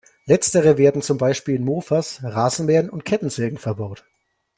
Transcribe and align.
Letztere 0.25 0.79
werden 0.79 1.03
zum 1.03 1.19
Beispiel 1.19 1.53
in 1.57 1.63
Mofas, 1.63 2.21
Rasenmähern 2.23 2.89
und 2.89 3.05
Kettensägen 3.05 3.59
verbaut. 3.59 4.03